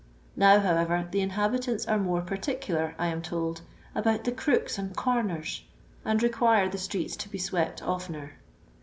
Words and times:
Now, 0.35 0.59
however, 0.59 1.07
the 1.11 1.21
inhabitants 1.21 1.85
are 1.85 1.99
more 1.99 2.21
particular, 2.23 2.95
I 2.97 3.05
am 3.05 3.21
told,'' 3.21 3.61
about 3.93 4.23
the 4.23 4.31
crooks 4.31 4.79
and 4.79 4.97
comers," 4.97 5.63
and 6.03 6.23
require 6.23 6.67
the 6.67 6.79
itreets 6.79 7.15
to 7.17 7.29
be 7.29 7.37
swept 7.37 7.83
oftener. 7.83 8.31